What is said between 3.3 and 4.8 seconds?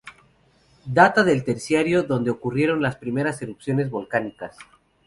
erupciones volcánicas.